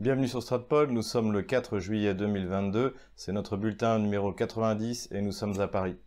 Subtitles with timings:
[0.00, 5.20] Bienvenue sur Stratpol, nous sommes le 4 juillet 2022, c'est notre bulletin numéro 90 et
[5.20, 5.98] nous sommes à Paris.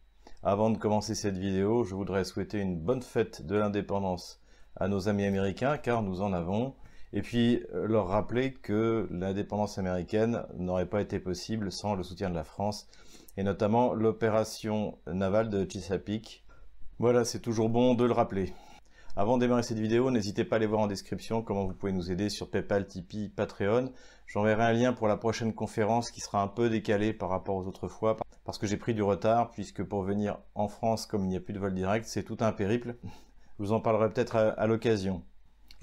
[0.42, 4.42] Avant de commencer cette vidéo, je voudrais souhaiter une bonne fête de l'indépendance
[4.78, 6.74] à nos amis américains, car nous en avons,
[7.14, 12.32] et puis euh, leur rappeler que l'indépendance américaine n'aurait pas été possible sans le soutien
[12.32, 12.88] de la France,
[13.38, 16.44] et notamment l'opération navale de Chesapeake.
[16.98, 18.54] Voilà, c'est toujours bon de le rappeler.
[19.16, 21.92] Avant de démarrer cette vidéo, n'hésitez pas à aller voir en description comment vous pouvez
[21.92, 23.92] nous aider sur Paypal, Tipeee, Patreon.
[24.26, 27.68] J'enverrai un lien pour la prochaine conférence qui sera un peu décalée par rapport aux
[27.68, 31.28] autres fois parce que j'ai pris du retard puisque pour venir en France, comme il
[31.28, 32.96] n'y a plus de vol direct, c'est tout un périple.
[33.04, 33.10] Je
[33.60, 35.22] vous en parlerai peut-être à, l'occasion.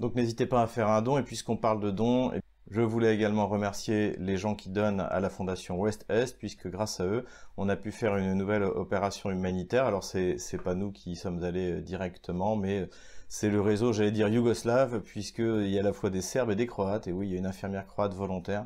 [0.01, 2.33] Donc n'hésitez pas à faire un don et puisqu'on parle de dons,
[2.69, 7.05] je voulais également remercier les gens qui donnent à la fondation Ouest-Est, puisque grâce à
[7.05, 7.25] eux,
[7.55, 9.85] on a pu faire une nouvelle opération humanitaire.
[9.85, 12.89] Alors c'est pas nous qui sommes allés euh, directement, mais
[13.33, 16.55] c'est le réseau, j'allais dire yougoslave, puisqu'il y a à la fois des Serbes et
[16.57, 18.65] des Croates, et oui, il y a une infirmière croate volontaire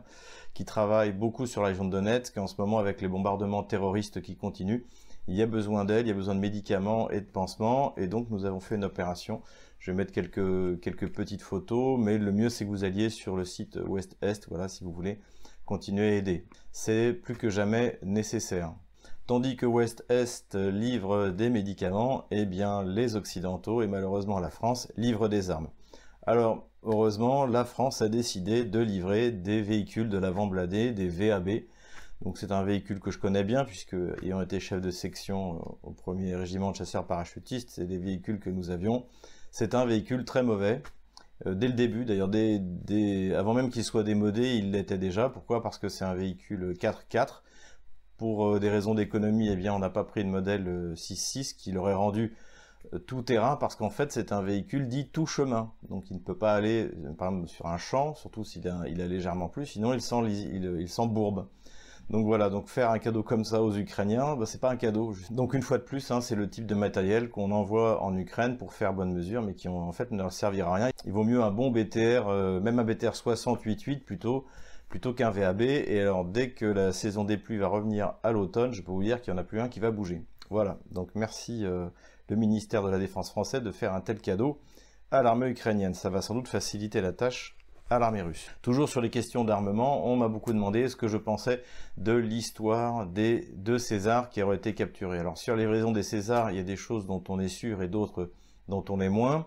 [0.56, 4.24] qui travaille beaucoup sur la région de Donetsk, en ce moment avec les bombardements terroristes
[4.24, 4.82] qui continuent,
[5.28, 8.08] il y a besoin d'aide, il y a besoin de médicaments et de pansements, et
[8.08, 9.44] donc nous avons fait une opération.
[9.78, 13.36] Je vais mettre quelques, quelques petites photos, mais le mieux c'est que vous alliez sur
[13.36, 15.20] le site Ouest-Est, voilà, si vous voulez
[15.66, 16.48] continuer à aider.
[16.72, 18.74] C'est plus que jamais nécessaire.
[19.28, 25.30] Tandis que Ouest-Est livre des médicaments, eh bien les Occidentaux et malheureusement la France livrent
[25.30, 25.70] des armes.
[26.28, 31.64] Alors heureusement, la France a décidé de livrer des véhicules de l'avant bladé, des VAB.
[32.22, 35.90] Donc c'est un véhicule que je connais bien puisque ayant été chef de section au
[35.90, 39.08] premier régiment de chasseurs parachutistes, c'est des véhicules que nous avions.
[39.50, 40.84] C'est un véhicule très mauvais.
[41.48, 42.30] Euh, dès le début, d'ailleurs,
[43.40, 45.30] avant même qu'il soit démodé, il l'était déjà.
[45.30, 45.64] Pourquoi?
[45.64, 47.42] Parce que c'est un véhicule 4x4
[48.18, 51.56] pour euh, des raisons d'économie, eh bien, on n'a pas pris le modèle 6.6 euh,
[51.58, 52.36] qui l'aurait rendu
[52.94, 55.72] euh, tout terrain parce qu'en fait c'est un véhicule dit tout chemin.
[55.90, 59.50] Donc il ne peut pas aller par exemple sur un champ surtout s'il a, légèrement
[59.50, 61.48] plus sinon il s'embourbe
[62.12, 62.52] donc voilà.
[62.52, 65.16] Donc faire un cadeau comme ça aux Ukrainiens bah, c'est pas un cadeau.
[65.32, 68.58] Donc une fois de plus hein, c'est le type de matériel qu'on envoie en Ukraine
[68.58, 70.90] pour faire bonne mesure mais qui en fait ne leur servira à rien.
[71.06, 72.30] Il vaut mieux un bon BTR
[72.62, 74.46] même un BTR 6088 plutôt
[74.96, 75.60] plutôt qu'un VAB.
[75.60, 79.04] Et alors, dès que la saison des pluies va revenir à l'automne, je peux vous
[79.04, 80.24] dire qu'il n'y en a plus un qui va bouger.
[80.50, 81.88] Voilà, donc merci euh,
[82.30, 84.58] le ministère de la Défense français de faire un tel cadeau
[85.12, 85.94] à l'armée ukrainienne.
[85.94, 87.58] Ça va sans doute faciliter la tâche
[87.90, 88.50] à l'armée russe.
[88.62, 91.62] Toujours sur les questions d'armement, on m'a beaucoup demandé ce que je pensais
[91.98, 95.20] de l'histoire des deux Césars qui auraient été capturés.
[95.20, 97.82] Alors sur les raisons des Césars, il y a des choses dont on est sûr
[97.82, 98.32] et d'autres
[98.70, 99.46] dont on est moins.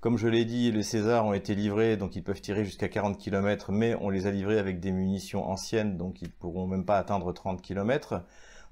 [0.00, 3.18] Comme je l'ai dit, les Césars ont été livrés, donc ils peuvent tirer jusqu'à 40
[3.18, 6.86] km, mais on les a livrés avec des munitions anciennes, donc ils ne pourront même
[6.86, 8.22] pas atteindre 30 km.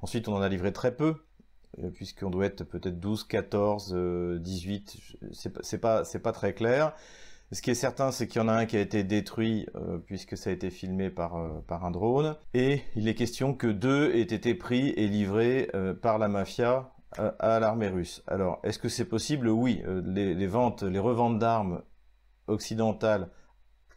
[0.01, 1.17] Ensuite, on en a livré très peu,
[1.83, 3.95] euh, puisqu'on doit être peut-être 12, 14,
[4.41, 4.97] 18,
[5.33, 6.95] c'est pas, pas très clair.
[7.53, 9.99] Ce qui est certain, c'est qu'il y en a un qui a été détruit euh,
[9.99, 12.37] puisque ça a été filmé par, euh, par un drone.
[12.55, 17.59] Et il est question que deux aient été pris et livrés par la mafia à,
[17.61, 18.23] l'armée russe.
[18.27, 19.49] Alors, est-ce que c'est possible?
[19.49, 21.83] Oui, euh, les, ventes, les reventes d'armes
[22.47, 23.31] occidentales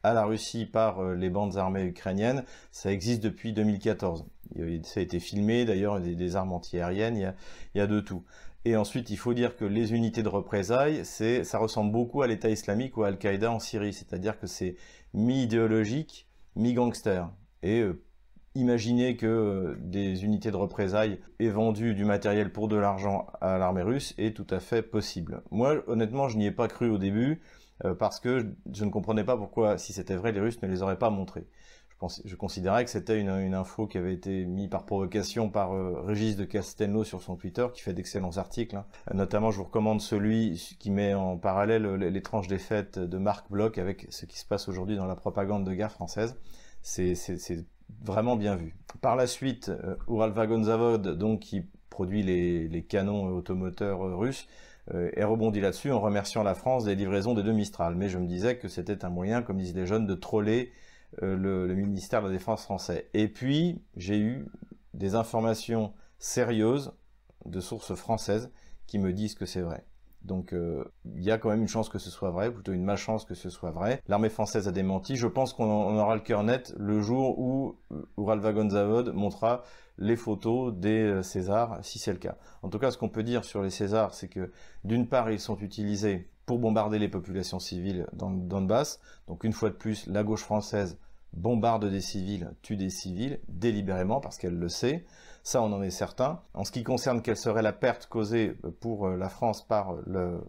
[0.03, 4.25] à la Russie par euh, les bandes armées ukrainiennes, ça existe depuis 2014.
[4.83, 7.35] Ça a été filmé, d'ailleurs, des, des, armes antiaériennes, il y, a,
[7.75, 8.23] il y a de tout.
[8.63, 12.49] Et ensuite, il faut dire que les unités de représailles, ça ressemble beaucoup à l'État
[12.49, 14.75] islamique ou à Al-Qaïda en Syrie, c'est-à-dire que c'est
[15.13, 17.29] mi-idéologique, mi-gangster.
[17.63, 18.03] Et euh,
[18.53, 23.57] Imaginez que euh, des unités de représailles aient vendu du matériel pour de l'argent à
[23.57, 25.41] l'armée russe est tout à fait possible.
[25.51, 27.41] Moi, honnêtement, je n'y ai pas cru au début
[27.85, 30.81] euh, parce que je ne comprenais pas pourquoi, si c'était vrai, les Russes ne les
[30.81, 31.47] auraient pas montrés.
[32.25, 36.35] Je, considérais que c'était une, info qui avait été mise par provocation par euh, Régis
[36.35, 38.75] de Castelnau sur son Twitter, qui fait d'excellents articles.
[38.75, 38.85] Hein.
[39.13, 44.07] Notamment, je vous recommande celui qui met en parallèle l'étrange défaite de Marc Bloch avec
[44.09, 46.35] ce qui se passe aujourd'hui dans la propagande de guerre française.
[46.81, 47.13] C'est
[48.03, 48.75] vraiment bien vu.
[49.01, 54.47] Par la suite, euh, Uralvagonzavod, donc qui produit les, canons automoteurs euh, russes,
[54.93, 57.95] euh, est rebondi là-dessus en remerciant la France des livraisons des deux Mistral.
[57.95, 60.71] Mais je me disais que c'était un moyen, comme disent les jeunes, de troller
[61.21, 63.09] le, le, ministère de la Défense français.
[63.13, 64.45] Et puis, j'ai eu
[64.93, 66.93] des informations sérieuses
[67.45, 68.49] de sources françaises
[68.87, 69.83] qui me disent que c'est vrai.
[70.23, 70.83] Donc euh,
[71.15, 73.33] il y a quand même une chance que ce soit vrai, plutôt une malchance que
[73.33, 74.01] ce soit vrai.
[74.07, 75.15] L'armée française a démenti.
[75.15, 77.75] Je pense qu'on aura le cœur net le jour où
[78.17, 79.63] Ural Vagonzavod montrera
[79.97, 82.37] les photos des euh, Césars, si c'est le cas.
[82.61, 84.51] En tout cas, ce qu'on peut dire sur les Césars, c'est que
[84.83, 88.99] d'une part, ils sont utilisés pour bombarder les populations civiles dans le Donbass.
[89.27, 90.97] Donc une fois de plus, la gauche française
[91.33, 95.05] bombarde des civils, tue des civils, délibérément, parce qu'elle le sait.
[95.43, 96.41] Ça, on en est certain.
[96.53, 100.39] En ce qui concerne quelle serait la perte causée pour euh, la France par euh,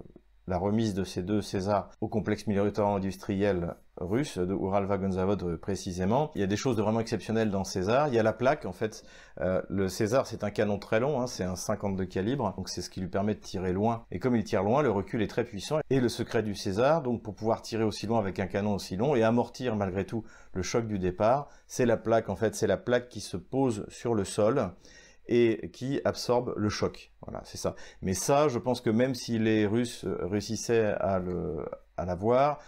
[0.46, 6.30] la remise de ces deux Césars au complexe militaire industriel russe, de Uralvagonzavod précisément.
[6.34, 8.08] Il y a des choses de vraiment exceptionnelles dans César.
[8.08, 9.04] Il y a la plaque, en fait.
[9.38, 12.90] le César, c'est un canon très long, hein, c'est un 52 calibre, donc c'est ce
[12.90, 14.04] qui lui permet de tirer loin.
[14.10, 15.78] Et comme il tire loin, le recul est très puissant.
[15.90, 18.96] Et le secret du César, donc pour pouvoir tirer aussi loin avec un canon aussi
[18.96, 22.66] long et amortir malgré tout le choc du départ, c'est la plaque, en fait, c'est
[22.66, 24.70] la plaque qui se pose sur le sol
[25.28, 27.12] et qui absorbe le choc.
[27.22, 27.74] Voilà, c'est ça.
[28.02, 32.58] Mais ça, je pense que même si les Russes euh, réussissaient à l'avoir,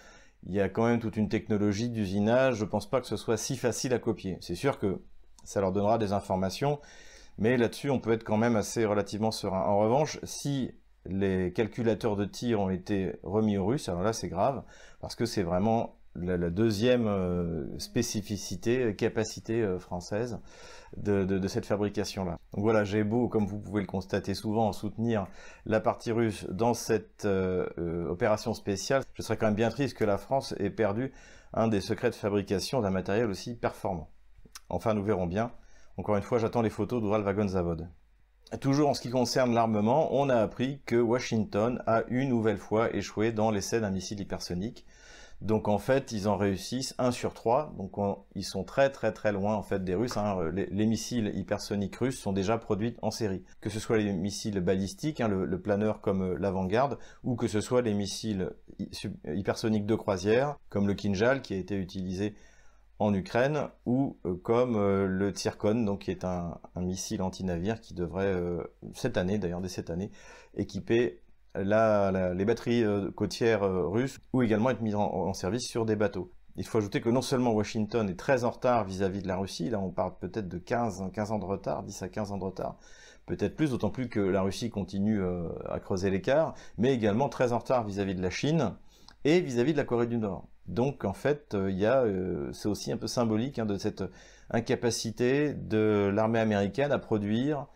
[0.46, 2.56] il y a quand même toute une technologie d'usinage.
[2.56, 4.37] Je ne pense pas que ce soit si facile à copier.
[4.41, 5.00] C'est sûr que
[5.44, 6.81] ça leur donnera des informations,
[7.38, 9.62] mais là-dessus, on peut être quand même assez relativement serein.
[9.62, 10.73] En revanche, si
[11.06, 14.62] les calculateurs de tir ont été remis aux Russes, alors là, c'est grave,
[15.00, 20.38] parce que c'est vraiment la, deuxième euh, spécificité, euh, capacité euh, française
[20.96, 22.38] de, cette fabrication-là.
[22.52, 25.26] Donc voilà, j'ai beau, comme vous pouvez le constater souvent, soutenir
[25.66, 30.19] la partie russe dans cette opération spéciale, je serais quand même bien triste que la
[30.19, 31.12] France ait perdu
[31.52, 34.08] un des secrets de fabrication d'un matériel aussi performant.
[34.69, 35.50] Enfin, nous verrons bien.
[35.96, 37.88] Encore une fois, j'attends les photos d'Ural Vagon Zavod.
[38.61, 42.94] Toujours en ce qui concerne l'armement, on a appris que Washington a une nouvelle fois
[42.94, 44.87] échoué dans l'essai d'un missile hypersonique.
[45.44, 47.75] Donc en fait, ils en réussissent 1 sur 3.
[47.76, 47.93] Donc
[48.35, 50.17] ils sont très très très loin en fait des Russes.
[50.17, 50.38] Hein.
[50.52, 53.44] Les, missiles hypersoniques russes sont déjà produits en série.
[53.61, 57.61] Que ce soit les missiles balistiques, hein, le, planeur comme euh, l'avant-garde, ou que ce
[57.61, 58.52] soit les missiles
[59.26, 62.35] hypersoniques de croisière, comme le Kinjal qui a été utilisé
[62.99, 68.35] en Ukraine, ou euh, comme euh, le Tsirkon, qui est un, missile anti-navire qui devrait,
[68.94, 70.11] cette année d'ailleurs, dès cette année,
[70.56, 71.20] équiper
[71.56, 76.31] les batteries euh, côtières euh, russes ou également être mises en, service sur des bateaux.
[76.56, 79.71] Il faut ajouter que non seulement Washington est très en retard vis-à-vis de la Russie,
[79.71, 82.45] là on parle peut-être de 15, 15 ans de retard, 10 à 15 ans de
[82.45, 82.77] retard,
[83.27, 87.53] peut-être plus, d'autant plus que la Russie continue euh, à creuser l'écart, mais également très
[87.53, 88.75] en retard vis-à-vis de la Chine
[89.25, 90.47] et vis-à-vis de la Corée du Nord.
[90.67, 92.05] Donc en fait, il a,
[92.53, 94.03] c'est aussi un peu symbolique hein, de cette
[94.50, 97.67] incapacité de l'armée américaine à produire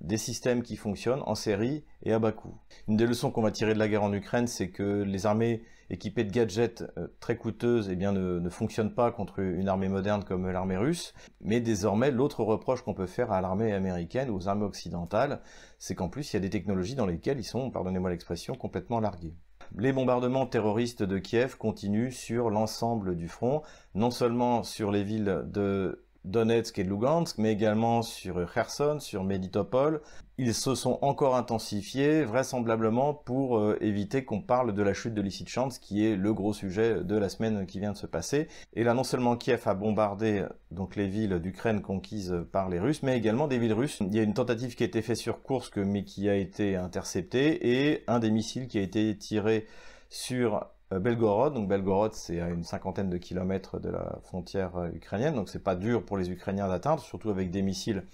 [0.00, 2.54] des systèmes qui fonctionnent en série et à bas coût.
[2.86, 5.62] Une des leçons qu'on va tirer de la guerre en Ukraine, c'est que les armées
[5.90, 10.24] équipées de gadgets euh, très coûteuses eh bien, ne, fonctionnent pas contre une armée moderne
[10.24, 11.14] comme l'armée russe.
[11.40, 15.40] Mais désormais, l'autre reproche qu'on peut faire à l'armée américaine ou aux armées occidentales,
[15.78, 19.00] c'est qu'en plus, il y a des technologies dans lesquelles ils sont, pardonnez-moi l'expression, complètement
[19.00, 19.34] largués.
[19.76, 23.62] Les bombardements terroristes de Kiev continuent sur l'ensemble du front,
[23.94, 30.02] non seulement sur les villes de Donetsk et Lugansk, mais également sur Kherson, sur Meditopol.
[30.36, 35.20] Ils se sont encore intensifiés, vraisemblablement pour euh, éviter qu'on parle de la chute de
[35.20, 38.46] Lysychansk, qui est le gros sujet de la semaine qui vient de se passer.
[38.74, 43.02] Et là, non seulement Kiev a bombardé donc les villes d'Ukraine conquises par les Russes,
[43.02, 43.98] mais également des villes russes.
[44.00, 46.76] Il y a une tentative qui a été faite sur Kursk, mais qui a été
[46.76, 49.66] interceptée, et un des missiles qui a été tiré
[50.08, 51.54] sur Belgorod.
[51.54, 55.62] Donc Belgorod, c'est à une cinquantaine de kilomètres de la frontière euh, ukrainienne, donc c'est
[55.62, 58.04] pas dur pour les Ukrainiens d'atteindre, surtout avec des missiles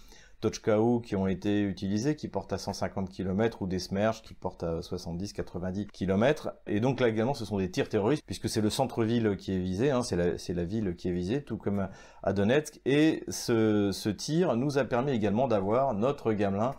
[0.45, 4.63] Tochkaou qui ont été utilisés, qui portent à 150 km, ou des Smerch qui portent
[4.63, 6.53] à 70-90 km.
[6.67, 9.59] Et donc là également, ce sont des tirs terroristes, puisque c'est le centre-ville qui est
[9.59, 11.89] visé, hein, c'est la, ville qui est visée, tout comme
[12.23, 12.81] à Donetsk.
[12.85, 16.75] Et ce, tir nous a permis également d'avoir notre gamelin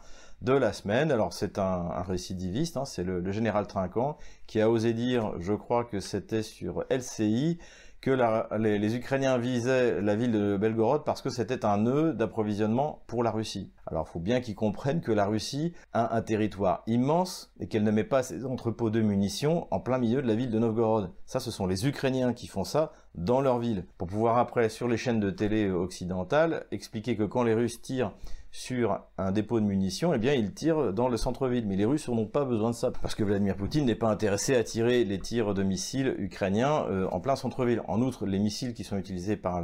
[0.45, 1.11] de la semaine.
[1.11, 5.83] Alors c'est un, récidiviste, hein, c'est le, général Trinquant, qui a osé dire, je crois
[5.83, 7.57] que c'était sur LCI,
[7.99, 8.11] que
[8.55, 13.31] les, Ukrainiens visaient la ville de Belgorod parce que c'était un nœud d'approvisionnement pour la
[13.31, 13.71] Russie.
[13.87, 17.83] Alors il faut bien qu'ils comprennent que la Russie a un territoire immense et qu'elle
[17.83, 21.09] ne met pas ses entrepôts de munitions en plein milieu de la ville de Novgorod.
[21.25, 23.85] Ça, ce sont les Ukrainiens qui font ça dans leur ville.
[23.97, 28.13] Pour pouvoir après, sur les chaînes de télé occidentales, expliquer que quand les Russes tirent
[28.55, 31.67] sur un dépôt de munitions, eh bien, ils tirent dans le centre-ville.
[31.67, 34.55] Mais les Russes n'ont pas besoin de ça, parce que Vladimir Poutine n'est pas intéressé
[34.55, 37.81] à tirer les tirs de missiles ukrainiens euh, en plein centre-ville.
[37.89, 39.61] En outre, les missiles qui sont utilisés par,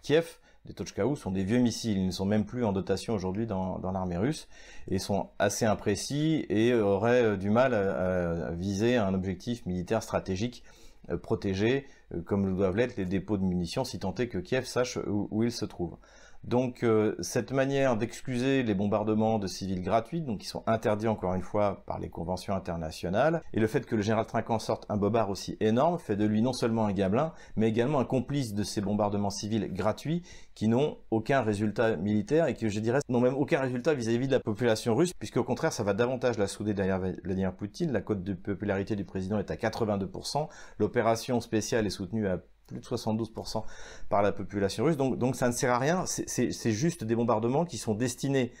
[0.00, 1.98] Kiev, des Tochkaou, sont des vieux missiles.
[1.98, 4.48] Ils ne sont même plus en dotation aujourd'hui dans, l'armée russe,
[4.88, 10.64] et sont assez imprécis et auraient euh, du mal à, viser un objectif militaire stratégique
[11.10, 11.86] euh, protégé,
[12.24, 15.42] comme le doivent l'être les dépôts de munitions, si tant est que Kiev sache où
[15.42, 15.98] ils se trouvent.
[16.46, 21.34] Donc euh, cette manière d'excuser les bombardements de civils gratuits, donc qui sont interdits encore
[21.34, 24.96] une fois par les conventions internationales, et le fait que le général Trinquant sorte un
[24.96, 28.62] bobard aussi énorme fait de lui non seulement un gabelin, mais également un complice de
[28.62, 30.22] ces bombardements civils gratuits
[30.54, 34.32] qui n'ont aucun résultat militaire et qui, je dirais, n'ont même aucun résultat vis-à-vis de
[34.32, 37.90] la population russe, puisque au contraire, ça va davantage la souder derrière Vladimir Poutine.
[37.90, 40.48] La cote de popularité du président est à 82%.
[40.78, 43.64] L'opération spéciale est soutenue à plus de 72%
[44.08, 44.96] par la population russe.
[44.96, 46.04] Donc, ça ne sert à rien.
[46.06, 48.52] C'est juste des bombardements qui sont destinés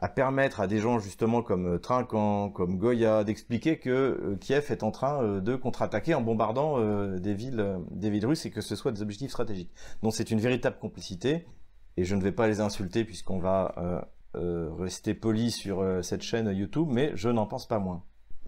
[0.00, 4.92] à permettre à des gens justement comme Trinquant, comme Goya, d'expliquer que Kiev est en
[4.92, 6.78] train de contre-attaquer en bombardant
[7.18, 9.72] des villes, des villes russes et que ce soit des objectifs stratégiques.
[10.04, 11.46] Donc c'est une véritable complicité
[11.96, 16.86] et je ne vais pas les insulter puisqu'on va rester poli sur cette chaîne YouTube,
[16.88, 18.04] mais je n'en pense pas moins.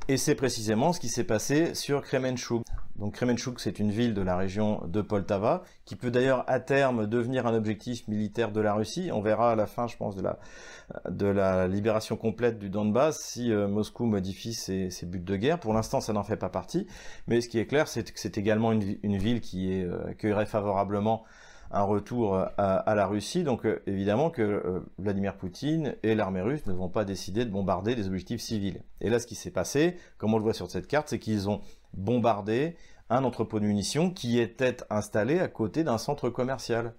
[0.07, 2.63] Et c'est précisément ce qui s'est passé sur Kremenchuk.
[3.01, 7.07] Donc Kremenchuk, c'est une ville de la région de Poltava, qui peut d'ailleurs à terme
[7.07, 9.11] devenir un objectif militaire de la Russie.
[9.11, 13.69] On verra à la fin, je pense, de la, libération complète du Donbass si euh,
[13.69, 15.59] Moscou modifie ses, buts de guerre.
[15.59, 16.87] Pour l'instant, ça n'en fait pas partie.
[17.27, 21.25] Mais ce qui est clair, c'est que c'est également une, ville qui euh, accueillerait favorablement
[21.71, 23.45] un retour à, la Russie.
[23.45, 27.51] Donc euh, évidemment que euh, Vladimir Poutine et l'armée russe ne vont pas décider de
[27.51, 28.83] bombarder des objectifs civils.
[29.01, 31.49] Et là, ce qui s'est passé, comme on le voit sur cette carte, c'est qu'ils
[31.49, 31.61] ont
[31.95, 32.77] bombardé
[33.09, 36.95] un entrepôt de munitions qui était installé à côté d'un centre commercial.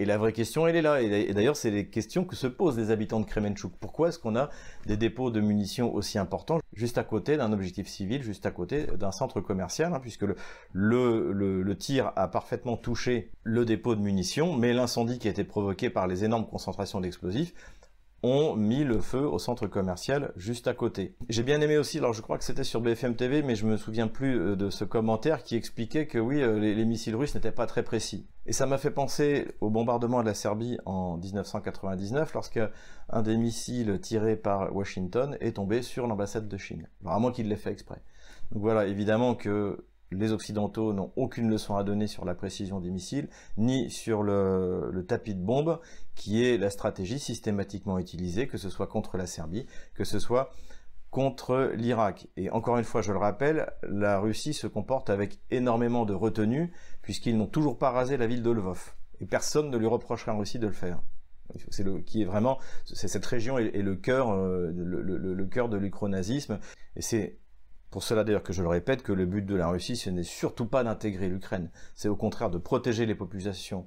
[0.00, 1.02] Et la vraie question, elle est là.
[1.02, 3.72] Et d'ailleurs, c'est les questions que se posent les habitants de Kremenchuk.
[3.80, 4.48] Pourquoi est-ce qu'on a
[4.86, 8.86] des dépôts de munitions aussi importants juste à côté d'un objectif civil, juste à côté
[8.96, 10.24] d'un centre commercial, hein, puisque
[10.72, 15.90] le, tir a parfaitement touché le dépôt de munitions, mais l'incendie qui a été provoqué
[15.90, 17.52] par les énormes concentrations d'explosifs
[18.22, 21.14] ont mis le feu au centre commercial juste à côté.
[21.28, 23.76] J'ai bien aimé aussi, alors je crois que c'était sur BFM TV, mais je me
[23.76, 27.52] souviens plus euh, de ce commentaire qui expliquait que oui, euh, les, missiles russes n'étaient
[27.52, 28.26] pas très précis.
[28.46, 32.60] Et ça m'a fait penser au bombardement de la Serbie en 1999, lorsque
[33.10, 36.88] un des missiles tirés par Washington est tombé sur l'ambassade de Chine.
[37.02, 38.02] Vraiment qu'il l'ait fait exprès.
[38.50, 42.90] Donc voilà, évidemment que les Occidentaux n'ont aucune leçon à donner sur la précision des
[42.90, 45.80] missiles, ni sur le, tapis de bombe,
[46.14, 50.50] qui est la stratégie systématiquement utilisée, que ce soit contre la Serbie, que ce soit
[51.10, 52.28] contre l'Irak.
[52.36, 56.72] Et encore une fois, je le rappelle, la Russie se comporte avec énormément de retenue,
[57.02, 58.94] puisqu'ils n'ont toujours pas rasé la ville de Lvov.
[59.20, 61.00] Et personne ne lui reprochera en Russie de le faire.
[61.70, 65.78] C'est le qui est vraiment, cette région est, le cœur, euh, le, le cœur de
[65.78, 66.58] l'ucronazisme.
[66.94, 67.38] Et c'est
[67.90, 70.22] pour cela d'ailleurs que je le répète, que le but de la Russie, ce n'est
[70.22, 73.86] surtout pas d'intégrer l'Ukraine, c'est au contraire de protéger les populations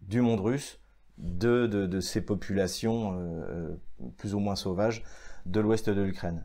[0.00, 0.80] du monde russe
[1.18, 3.76] de, ces populations euh,
[4.16, 5.02] plus ou moins sauvages
[5.44, 6.44] de l'ouest de l'Ukraine.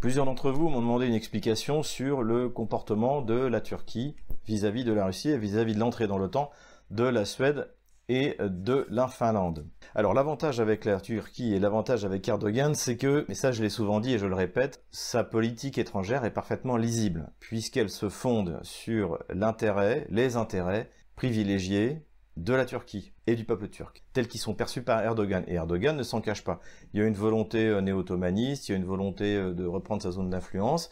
[0.00, 4.14] Plusieurs d'entre vous m'ont demandé une explication sur le comportement de la Turquie
[4.46, 6.50] vis-à-vis de la Russie et vis-à-vis -vis de l'entrée dans l'OTAN
[6.90, 7.68] de la Suède
[8.08, 9.66] et de la Finlande.
[9.94, 13.70] Alors l'avantage avec la Turquie et l'avantage avec Erdogan, c'est que, mais ça je l'ai
[13.70, 18.60] souvent dit et je le répète, sa politique étrangère est parfaitement lisible, puisqu'elle se fonde
[18.62, 24.54] sur l'intérêt, les intérêts privilégiés de la Turquie et du peuple turc, tels qu'ils sont
[24.54, 25.42] perçus par Erdogan.
[25.48, 26.60] Et Erdogan ne s'en cache pas.
[26.92, 30.02] Il y a une volonté euh, néo-ottomaniste, il y a une volonté euh, de reprendre
[30.02, 30.90] sa zone d'influence,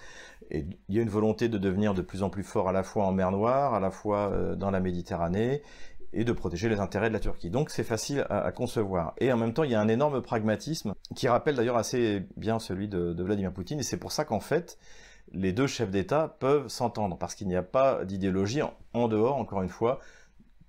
[0.50, 2.82] et il y a une volonté de devenir de plus en plus fort à la
[2.82, 5.62] fois en mer Noire, à la fois euh, dans la Méditerranée,
[6.14, 7.50] et de protéger les intérêts de la Turquie.
[7.50, 9.14] Donc c'est facile à, concevoir.
[9.18, 12.58] Et en même temps, il y a un énorme pragmatisme qui rappelle d'ailleurs assez bien
[12.58, 13.80] celui de, Vladimir Poutine.
[13.80, 14.78] Et c'est pour ça qu'en fait,
[15.32, 18.60] les deux chefs d'État peuvent s'entendre, parce qu'il n'y a pas d'idéologie
[18.92, 20.00] en, dehors, encore une fois,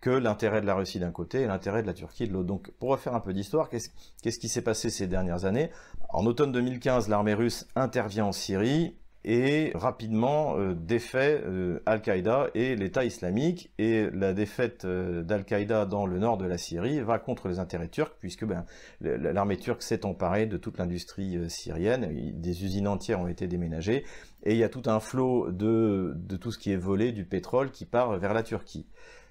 [0.01, 2.47] que l'intérêt de la Russie d'un côté et l'intérêt de la Turquie de l'autre.
[2.47, 5.71] Donc pour refaire un peu d'histoire, qu'est-ce qui s'est passé ces dernières années?
[6.09, 8.95] En automne 2015, l'armée russe intervient en Syrie,
[9.27, 13.71] et rapidement euh, défait euh, Al-Qaïda et l'État islamique.
[13.79, 17.87] Et la défaite euh, d'Al-Qaïda dans le nord de la Syrie va contre les intérêts
[17.87, 18.65] turcs, puisque ben,
[19.01, 22.07] l'armée turque s'est emparée de toute l'industrie syrienne,
[22.39, 24.05] des usines entières ont été déménagées,
[24.43, 27.25] et il y a tout un flot de, de tout ce qui est volé, du
[27.25, 28.85] pétrole, qui part vers la Turquie.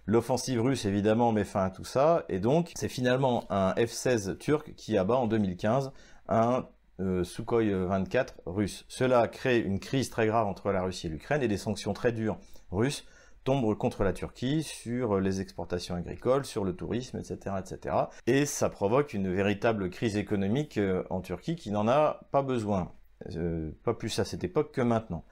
[0.07, 4.75] L'offensive russe, évidemment, met fin à tout ça, et donc c'est finalement un F-16 turc
[4.75, 5.93] qui abat en 2015
[6.29, 6.67] un
[7.01, 8.85] euh, Sukhoi 24 russe.
[8.89, 12.13] Cela crée une crise très grave entre la Russie et l'Ukraine et des sanctions très
[12.13, 12.39] dures
[12.71, 13.05] russes
[13.43, 17.97] tombent contre la Turquie sur les exportations agricoles, sur le tourisme, etc., etc.
[18.27, 22.93] Et ça provoque une véritable crise économique euh, en Turquie qui n'en a pas besoin,
[23.37, 25.25] euh, pas plus à cette époque que maintenant.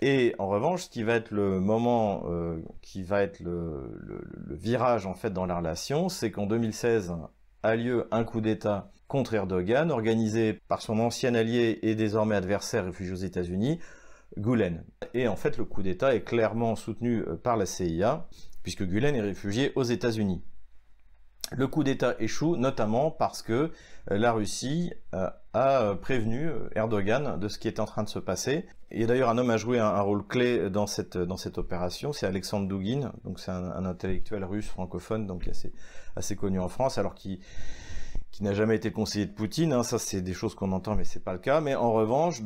[0.00, 2.24] Et en revanche, ce qui va être le moment,
[2.82, 7.14] qui va être le, le, virage en fait dans la relation, c'est qu'en 2016
[7.62, 12.84] a lieu un coup d'État contre Erdogan, organisé par son ancien allié et désormais adversaire
[12.84, 13.78] réfugié aux États-Unis,
[14.36, 14.84] Gulen.
[15.14, 18.28] Et en fait, le coup d'État est clairement soutenu euh, par la CIA,
[18.62, 20.42] puisque Gulen est réfugié aux États-Unis.
[21.52, 23.70] Le coup d'État échoue notamment parce que euh,
[24.18, 28.66] la Russie euh, a prévenu Erdogan de ce qui est en train de se passer.
[28.90, 31.16] Il y a d'ailleurs un homme à jouer un, rôle clé dans cette,
[31.58, 35.72] opération, c'est Alexandre Dugin, donc c'est un, intellectuel russe francophone, donc assez,
[36.14, 37.40] assez connu en France, alors qu'il
[38.36, 39.72] qui n'a jamais été conseiller de Poutine.
[39.72, 41.62] Hein, ça, c'est des choses qu'on entend, mais c'est pas le cas.
[41.62, 42.42] Mais en revanche,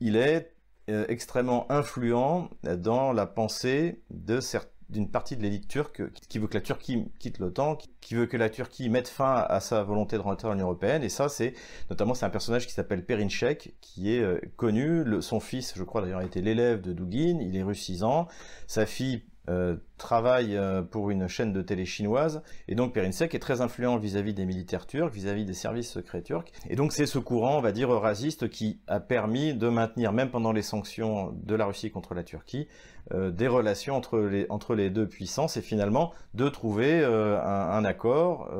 [0.00, 0.54] il est
[0.88, 6.62] euh, extrêmement influent dans la pensée d'une partie de l'élite turque qui veut que la
[6.62, 10.48] Turquie quitte l'OTAN, qui veut que la Turquie mette fin à sa volonté de rentrer
[10.48, 11.02] dans l'Union européenne.
[11.02, 11.52] Et ça, c'est
[11.90, 15.20] notamment c'est un personnage qui s'appelle Perinchek, qui est euh, connu.
[15.20, 17.40] son fils, je crois d'ailleurs, était l'élève de Douguin.
[17.42, 18.26] Il est russisant.
[18.68, 23.38] Sa fille euh, travaille euh, pour une chaîne de télé chinoise, et donc Perinsek est
[23.38, 27.18] très influent vis-à-vis des militaires turcs, vis-à-vis des services secrets turcs, et donc c'est ce
[27.18, 31.54] courant, on va dire, raciste qui a permis de maintenir, même pendant les sanctions de
[31.54, 32.68] la Russie contre la Turquie,
[33.12, 37.84] euh, des relations entre les, entre les deux puissances, et finalement de trouver un, un,
[37.84, 38.50] accord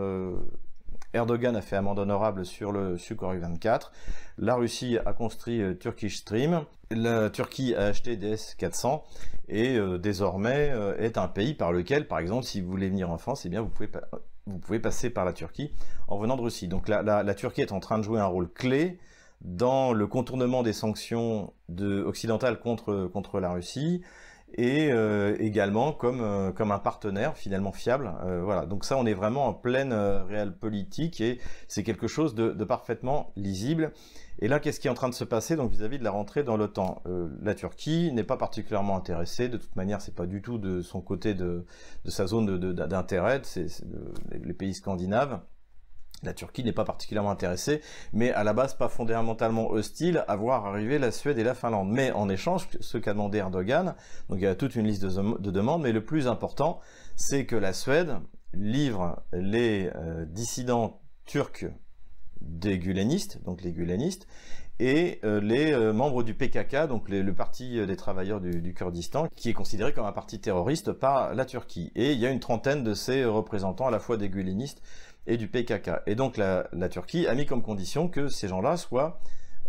[1.16, 3.90] Erdogan a fait amende honorable sur le Sukhoi 24.
[4.38, 6.64] La Russie a construit euh, Turkish Stream.
[6.90, 9.02] La Turquie a acheté des S-400
[9.48, 13.10] et euh, désormais euh, est un pays par lequel, par exemple, si vous voulez venir
[13.10, 13.70] en France, eh bien vous
[14.58, 15.72] pouvez, passer par la Turquie
[16.06, 16.68] en venant de Russie.
[16.68, 18.98] Donc la, Turquie est en train de jouer un rôle clé
[19.40, 24.02] dans le contournement des sanctions de, occidentales contre la Russie,
[24.56, 28.12] et euh, également comme, euh, comme un partenaire finalement fiable.
[28.24, 32.34] Euh, voilà, donc ça on est vraiment en pleine réelle politique et c'est quelque chose
[32.34, 33.92] de, de, parfaitement lisible.
[34.38, 36.42] Et là, qu'est-ce qui est en train de se passer donc vis-à-vis de la rentrée
[36.42, 37.02] dans l'OTAN?
[37.40, 39.48] La Turquie n'est pas particulièrement intéressée.
[39.48, 41.64] De toute manière, c'est pas du tout de son côté de,
[42.04, 43.40] de sa zone d'intérêt.
[43.44, 43.66] C'est
[44.32, 45.40] les pays scandinaves.
[46.22, 47.82] La Turquie n'est pas particulièrement intéressée,
[48.12, 51.90] mais à la base pas fondamentalement hostile à voir arriver la Suède et la Finlande.
[51.90, 53.94] Mais en échange, ce qu'a demandé Erdogan,
[54.28, 56.80] donc il y a toute une liste de, demandes, mais le plus important,
[57.16, 58.16] c'est que la Suède
[58.54, 61.66] livre les euh, dissidents turcs
[62.40, 64.26] des gulenistes, donc les gulenistes,
[64.78, 69.50] et euh, les euh, membres du PKK, donc le parti des travailleurs du, Kurdistan, qui
[69.50, 71.92] est considéré comme un parti terroriste par la Turquie.
[71.94, 74.82] Et il y a une trentaine de ces représentants, à la fois des gulenistes
[75.26, 76.02] et du PKK.
[76.06, 79.20] Et donc la, Turquie a mis comme condition que ces gens-là soient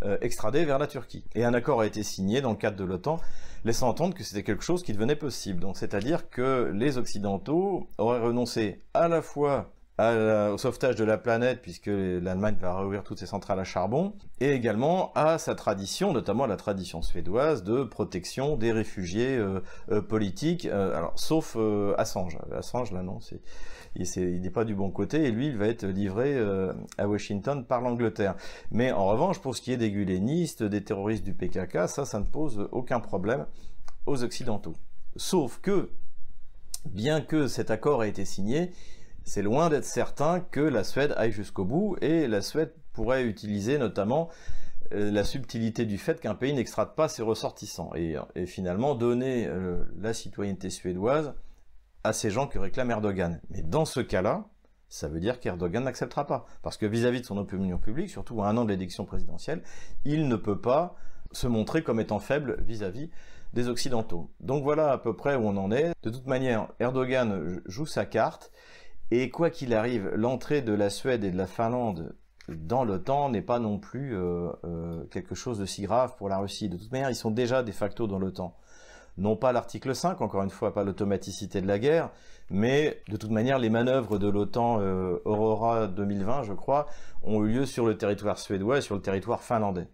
[0.03, 1.23] euh, extradés vers la Turquie.
[1.35, 3.19] Et un accord a été signé dans le cadre de l'OTAN,
[3.65, 5.59] laissant entendre que c'était quelque chose qui devenait possible.
[5.59, 11.59] Donc c'est-à-dire que les Occidentaux auraient renoncé à la fois au sauvetage de la planète,
[11.63, 16.45] puisque l'Allemagne va réouvrir toutes ses centrales à charbon, et également à sa tradition, notamment
[16.45, 19.59] la tradition suédoise, de protection des réfugiés euh,
[19.89, 21.57] euh, politiques, alors sauf
[21.97, 22.37] Assange.
[22.55, 23.41] Assange, là non, c'est,
[23.97, 26.37] il n'est pas du bon côté, et lui, il va être livré
[26.97, 28.35] à Washington par l'Angleterre.
[28.71, 32.19] Mais en revanche, pour ce qui est des gulénistes, des terroristes du PKK, ça, ça
[32.19, 33.45] ne pose aucun problème
[34.05, 34.75] aux Occidentaux.
[35.15, 35.89] Sauf que,
[36.85, 38.71] bien que cet accord ait été signé,
[39.27, 43.77] c'est loin d'être certain que la Suède aille jusqu'au bout et la Suède pourrait utiliser
[43.77, 44.29] notamment
[44.93, 49.83] euh, la subtilité du fait qu'un pays n'extrade pas ses ressortissants et, finalement donner euh,
[49.99, 51.33] la citoyenneté suédoise
[52.07, 53.41] à ces gens que réclame Erdogan.
[53.49, 54.45] Mais dans ce cas-là,
[54.89, 56.45] ça veut dire qu'Erdogan n'acceptera pas.
[56.61, 59.61] Parce que vis-à-vis de son opinion publique, surtout à un an de l'élection présidentielle,
[60.05, 60.95] il ne peut pas
[61.31, 63.09] se montrer comme étant faible vis-à-vis
[63.53, 64.31] des Occidentaux.
[64.39, 65.91] Donc voilà à peu près où on en est.
[66.03, 68.51] De toute manière, Erdogan joue sa carte
[69.11, 72.15] et quoi qu'il arrive, l'entrée de la Suède et de la Finlande
[72.49, 76.37] dans l'OTAN n'est pas non plus euh, euh, quelque chose de si grave pour la
[76.37, 76.69] Russie.
[76.69, 78.55] De toute manière, ils sont déjà de facto dans l'OTAN.
[79.17, 82.11] Non pas l'article 5, encore une fois, pas l'automaticité de la guerre,
[82.51, 86.85] mais de toute manière, les manœuvres de l'OTAN euh, Aurora 2020, je crois,
[87.23, 89.87] ont eu lieu sur le territoire suédois et sur le territoire finlandais.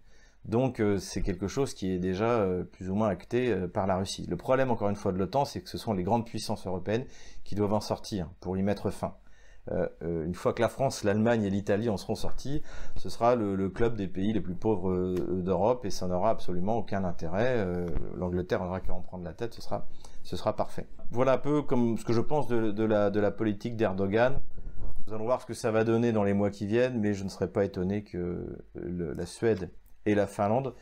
[0.43, 3.95] Donc euh, c'est quelque chose qui est déjà euh, plus ou moins acté par la
[3.95, 4.25] Russie.
[4.29, 7.05] Le problème encore une fois de l'OTAN, c'est que ce sont les grandes puissances européennes
[7.45, 9.15] qui doivent en sortir pour y mettre fin.
[10.01, 12.61] Une fois que la France, l'Allemagne et l'Italie en seront sortis,
[12.97, 17.03] ce sera le, club des pays les plus pauvres d'Europe et ça n'aura absolument aucun
[17.05, 17.65] intérêt.
[18.17, 19.87] L'Angleterre n'aura qu'à en prendre la tête, ce sera,
[20.23, 20.87] ce sera parfait.
[21.11, 24.39] Voilà un peu comme ce que je pense de, la, de la politique d'Erdogan.
[25.07, 27.23] Nous allons voir ce que ça va donner dans les mois qui viennent, mais je
[27.23, 29.69] ne serais pas étonné que la Suède
[30.05, 30.73] et la Finlande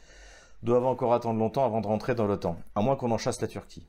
[0.64, 3.48] doivent encore attendre longtemps avant de rentrer dans l'OTAN, à moins qu'on en chasse la
[3.48, 3.88] Turquie.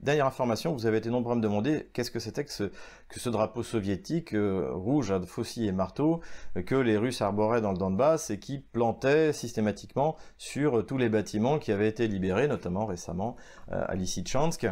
[0.00, 3.62] dernière information, vous avez été nombreux à me demander qu'est-ce que c'était que ce, drapeau
[3.62, 6.20] soviétique euh, rouge à faucille et marteau
[6.56, 10.98] euh, que les Russes arboraient dans le Donbass et qui plantait systématiquement sur euh, tous
[10.98, 13.36] les bâtiments qui avaient été libérés, notamment récemment
[13.70, 14.66] à Lysychansk.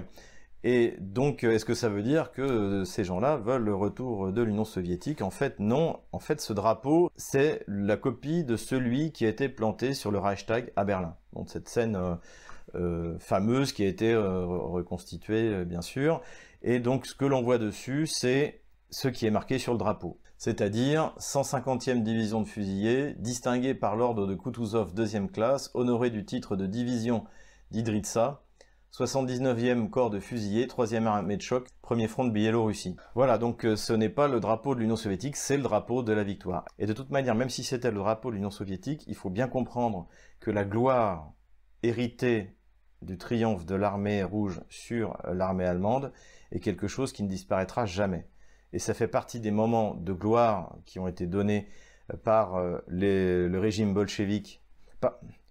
[0.64, 4.32] Et donc, euh, est-ce que ça veut dire que euh, ces gens-là veulent le retour
[4.32, 5.20] de l'Union soviétique?
[5.20, 6.00] En fait, non.
[6.12, 10.18] En fait, ce drapeau, c'est la copie de celui qui a été planté sur le
[10.18, 11.16] Reichstag à Berlin.
[11.32, 11.98] Donc, cette scène
[12.76, 16.20] euh, fameuse qui a été reconstituée, bien sûr.
[16.62, 20.20] Et donc, ce que l'on voit dessus, c'est ce qui est marqué sur le drapeau.
[20.38, 26.56] C'est-à-dire 150e division de fusiliers, distinguée par l'ordre de Kutuzov deuxième classe, honorée du titre
[26.56, 27.24] de division
[27.70, 28.42] d'Idritsa,
[28.92, 32.94] 79e corps de fusillés, 3e armée de choc, premier front de Biélorussie.
[33.14, 36.12] Voilà, donc euh, ce n'est pas le drapeau de l'Union soviétique, c'est le drapeau de
[36.12, 36.66] la victoire.
[36.78, 39.48] Et de toute manière, même si c'était le drapeau de l'Union soviétique, il faut bien
[39.48, 40.08] comprendre
[40.40, 41.32] que la gloire
[41.82, 42.54] héritée
[43.00, 46.12] du triomphe de l'armée rouge sur euh, l'armée allemande,
[46.50, 48.28] est quelque chose qui ne disparaîtra jamais.
[48.74, 51.66] Et ça fait partie des moments de gloire qui ont été donnés
[52.12, 54.62] euh, par le régime bolchevique,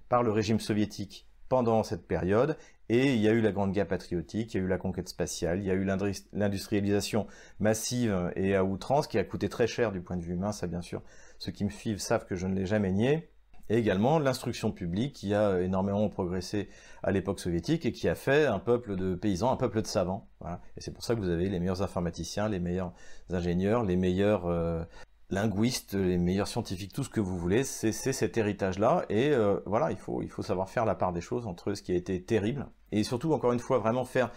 [0.09, 2.55] par, le régime soviétique pendant cette période.
[2.93, 5.07] Et il y a eu la Grande Guerre patriotique, il y a eu la conquête
[5.07, 5.85] spatiale, il y a eu
[6.33, 7.25] l'industrialisation
[7.61, 10.67] massive et à outrance qui a coûté très cher du point de vue humain, ça
[10.67, 11.01] bien sûr.
[11.39, 13.29] Ceux qui me suivent savent que je ne l'ai jamais nié
[13.69, 16.67] et également l'instruction publique qui a énormément progressé
[17.01, 20.27] à l'époque soviétique et qui a fait un peuple de paysans, un peuple de savants.
[20.75, 22.91] Et c'est pour ça que vous avez les meilleurs informaticiens, les meilleurs
[23.29, 24.83] ingénieurs, les meilleurs euh,
[25.31, 29.05] linguistes, les meilleurs scientifiques, tout ce que vous voulez, c'est cet héritage-là.
[29.09, 31.81] Et euh, voilà, il faut, il faut savoir faire la part des choses entre ce
[31.81, 34.31] qui a été terrible et surtout, encore une fois, vraiment faire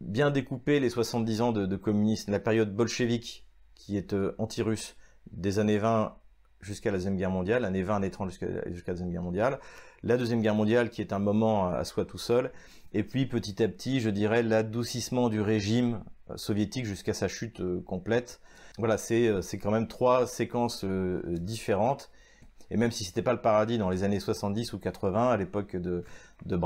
[0.00, 4.96] bien découper les 70 ans de, communisme, la période bolchevique qui est euh, anti-russe
[5.32, 6.14] des années 20
[6.60, 9.58] jusqu'à la Deuxième Guerre mondiale, l'année 20, année 30 jusqu'à la Deuxième Guerre mondiale,
[10.02, 12.52] la Deuxième Guerre mondiale qui est un moment à soi tout seul,
[12.92, 17.62] et puis petit à petit, je dirais, l'adoucissement du régime euh, soviétique jusqu'à sa chute
[17.84, 18.40] complète.
[18.78, 22.10] Voilà, euh, c'est quand même trois séquences différentes.
[22.70, 25.76] Et même si c'était pas le paradis dans les années 70 ou 80, à l'époque
[25.76, 26.04] de,
[26.46, 26.56] de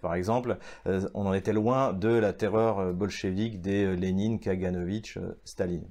[0.00, 5.86] par exemple, on en était loin de la terreur bolchevique des Lénine, Kaganovitch, Staline.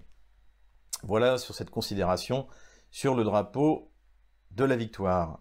[1.04, 2.48] Voilà sur cette considération
[2.92, 3.92] sur le drapeau
[4.52, 5.40] de la victoire.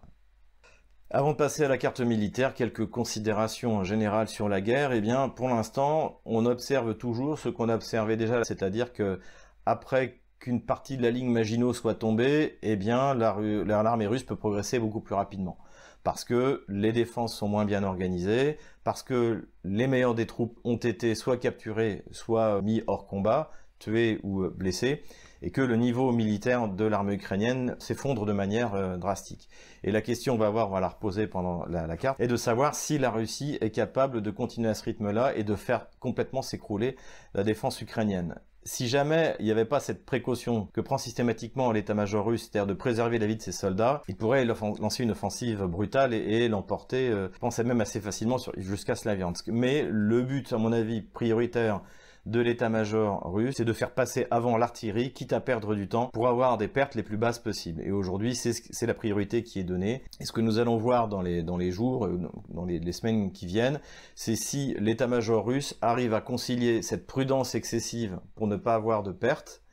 [1.09, 4.93] Avant de passer à la carte militaire, quelques considérations générales sur la guerre.
[4.93, 9.19] Eh bien, pour l'instant, on observe toujours ce qu'on a observé déjà, c'est-à-dire que
[9.65, 14.99] après qu'une partie de la ligne Maginot soit tombée, eh l'armée russe peut progresser beaucoup
[14.99, 15.57] plus rapidement.
[16.03, 20.77] Parce que les défenses sont moins bien organisées, parce que les meilleurs des troupes ont
[20.77, 25.03] été soit capturés, soit mis hors combat, tués ou blessés,
[25.43, 29.47] et que le niveau militaire de l'armée ukrainienne s'effondre de manière euh, drastique.
[29.83, 32.35] Et la question, on va voir, on va la reposer pendant la, carte, est de
[32.35, 36.41] savoir si la Russie est capable de continuer à ce rythme-là et de faire complètement
[36.41, 36.95] s'écrouler
[37.35, 38.39] la défense ukrainienne.
[38.63, 42.73] Si jamais il n'y avait pas cette précaution que prend systématiquement l'état-major russe, c'est-à-dire de
[42.73, 47.29] préserver la vie de ses soldats, il pourrait lancer une offensive brutale et, l'emporter, euh,
[47.33, 49.47] je pensais même assez facilement jusqu'à Slaviansk.
[49.47, 51.81] Mais le but, à mon avis, prioritaire
[52.25, 56.27] de l'état-major russe, c'est de faire passer avant l'artillerie, quitte à perdre du temps, pour
[56.27, 57.81] avoir des pertes les plus basses possibles.
[57.83, 60.03] Et aujourd'hui, c'est la priorité qui est donnée.
[60.19, 62.91] Et ce que nous allons voir dans les, dans les jours, euh, dans les, les
[62.91, 63.79] semaines qui viennent,
[64.15, 69.11] c'est si l'état-major russe arrive à concilier cette prudence excessive pour ne pas avoir de
[69.11, 69.63] pertes,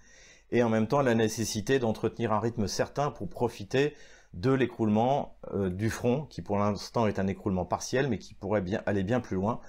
[0.51, 3.93] et en même temps la nécessité d'entretenir un rythme certain pour profiter
[4.35, 8.63] de l'écroulement euh, du front, qui pour l'instant est un écroulement partiel, mais qui pourrait
[8.63, 9.61] bien aller bien plus loin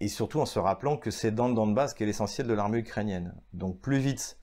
[0.00, 3.34] et surtout en se rappelant que c'est dans le Donbass qu'est l'essentiel de l'armée ukrainienne.
[3.52, 4.38] Donc plus vite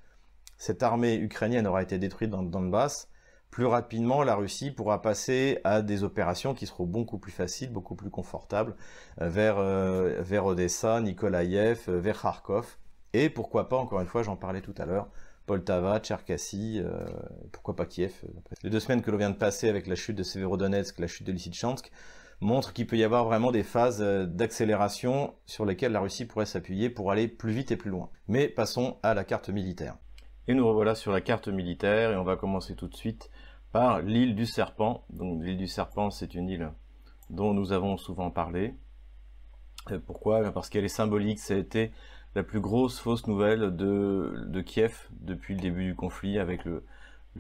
[0.58, 3.10] cette armée ukrainienne aura été détruite dans le Donbass,
[3.56, 7.96] plus rapidement la Russie pourra passer à des opérations qui seront beaucoup plus faciles, beaucoup
[7.96, 8.76] plus confortables
[9.22, 12.78] euh, vers, euh, vers Odessa, Nikolaïev, euh, vers Kharkov,
[13.14, 15.10] et pourquoi pas, encore une fois, j'en parlais tout à l'heure,
[15.46, 16.82] Poltava, Tcherkassy,
[17.54, 18.14] pourquoi pas Kiev.
[18.64, 21.26] Les deux semaines que l'on vient de passer avec la chute de Severodonetsk, la chute
[21.26, 21.92] de Lysychansk,
[22.42, 26.46] montre qu'il peut y avoir vraiment des phases euh, d'accélération sur lesquelles la Russie pourrait
[26.46, 28.10] s'appuyer pour aller plus vite et plus loin.
[28.28, 29.98] Mais passons à la carte militaire.
[30.48, 33.32] Et nous revoilà sur la carte militaire et on va commencer tout de suite
[33.72, 35.06] par l'île du Serpent.
[35.10, 36.72] Donc l'île du Serpent, c'est une île
[37.30, 38.76] dont nous avons souvent parlé.
[39.92, 40.52] Euh, pourquoi?
[40.52, 41.92] Parce qu'elle est symbolique, ça a été
[42.36, 46.84] la plus grosse fausse nouvelle de, Kiev depuis le début du conflit avec le,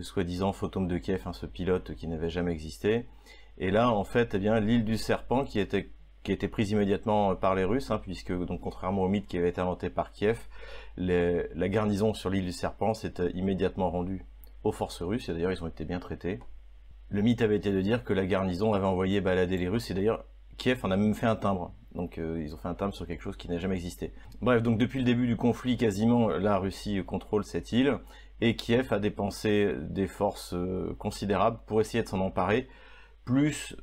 [0.01, 3.05] soi-disant fantôme de Kiev, hein, ce pilote qui n'avait jamais existé.
[3.57, 5.89] Et là, en fait, eh bien, l'île du Serpent qui était
[6.31, 9.61] a été prise immédiatement par les Russes, hein, puisque contrairement au mythe qui avait été
[9.61, 10.39] inventé par Kiev,
[10.97, 14.25] la garnison sur l'île du Serpent s'est immédiatement rendue
[14.63, 16.39] aux forces russes, et d'ailleurs ils ont été bien traités.
[17.09, 19.93] Le mythe avait été de dire que la garnison avait envoyé balader les Russes, et
[19.93, 20.25] d'ailleurs
[20.57, 21.73] Kiev en a même fait un timbre.
[21.93, 24.11] Donc euh, ils ont fait un timbre sur quelque chose qui n'a jamais existé.
[24.41, 27.99] Bref, donc depuis le début du conflit, quasiment la Russie contrôle cette île,
[28.41, 32.67] et Kiev a dépensé des forces euh, considérables pour essayer de s'en emparer,
[33.25, 33.75] plus,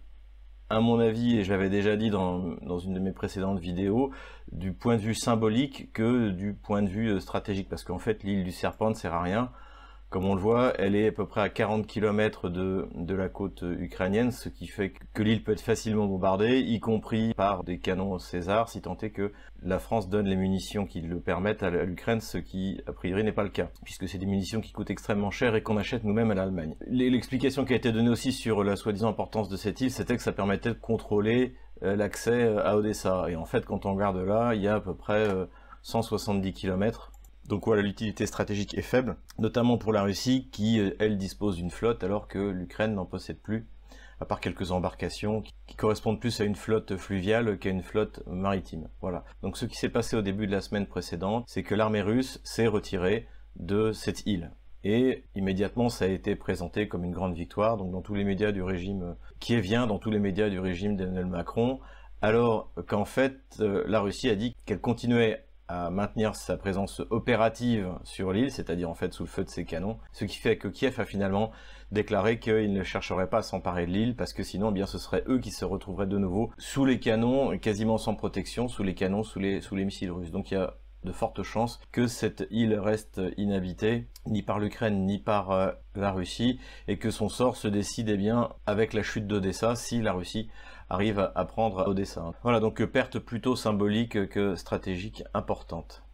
[0.71, 4.11] à mon avis, et j'avais déjà dit dans, dans, une de mes précédentes vidéos,
[4.51, 8.23] du point de vue symbolique que du point de vue euh, stratégique, parce qu'en fait
[8.23, 9.51] l'île du Serpent ne sert à rien,
[10.13, 13.31] comme on le voit, elle est à peu près à 40 km de, de la
[13.31, 17.79] côte ukrainienne, ce qui fait que l'île peut être facilement bombardée, y compris par des
[17.79, 21.71] canons César, si tant est que la France donne les munitions qui le permettent à
[21.71, 24.91] l'Ukraine, ce qui a priori n'est pas le cas, puisque c'est des munitions qui coûtent
[24.91, 26.77] extrêmement cher et qu'on achète nous-mêmes à l'Allemagne.
[26.87, 30.23] L'explication qui a été donnée aussi sur la soi-disant importance de cette île, c'était que
[30.23, 33.25] ça permettait de contrôler euh, l'accès euh, à Odessa.
[33.29, 35.27] Et en fait, quand on regarde là, il y a à peu près
[35.83, 37.13] 170 euh, km
[37.49, 41.71] donc voilà, l'utilité stratégique est faible, notamment pour la Russie qui, euh, elle, dispose d'une
[41.71, 43.67] flotte alors que l'Ukraine n'en possède plus
[44.21, 48.89] à part quelques embarcations qui correspondent plus à une flotte fluviale qu'à une flotte maritime.
[49.01, 49.25] Voilà.
[49.43, 52.41] Donc ce qui s'est passé au début de la semaine précédente, c'est que l'armée russe
[52.45, 53.27] s'est retirée
[53.57, 54.53] de cette île.
[54.85, 58.53] Et immédiatement, ça a été présenté comme une grande victoire, donc dans tous les médias
[58.53, 61.81] du régime qui vient, dans tous les médias du régime d'Emmanuel Macron,
[62.21, 67.89] alors qu'en fait, euh, la Russie a dit qu'elle continuait à maintenir sa présence opérative
[68.05, 70.69] sur l'île, c'est-à-dire en fait sous le feu de ses canons, ce qui fait que
[70.69, 71.51] Kiev a finalement
[71.93, 74.99] déclaré qu'il ne chercherait pas à s'emparer de l'île parce que sinon eh bien ce
[74.99, 78.95] serait eux qui se retrouveraient de nouveau sous les canons, quasiment sans protection, sous les
[78.95, 80.31] canons, sous les, sous les missiles russes.
[80.31, 85.07] Donc il y a de fortes chances que cette île reste inhabitée, ni par l'Ukraine
[85.07, 89.03] ni par euh, la Russie, et que son sort se décide eh bien avec la
[89.03, 90.49] chute d'Odessa si la Russie
[90.93, 92.33] arrive à prendre Odessa.
[92.43, 96.05] Voilà donc euh, perte plutôt symbolique que stratégique importante.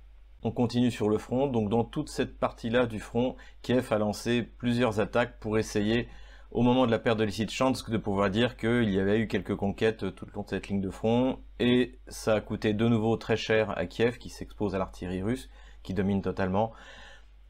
[0.44, 4.42] On continue sur le front, donc dans toute cette partie-là du front, Kiev a lancé
[4.42, 6.08] plusieurs attaques pour essayer
[6.52, 9.56] au moment de la perte de Lysychansk de pouvoir dire qu'il y avait eu quelques
[9.56, 13.16] conquêtes tout le long de cette ligne de front, et ça a coûté de nouveau
[13.16, 15.50] très cher à Kiev, qui s'expose à l'artillerie russe,
[15.82, 16.72] qui domine totalement,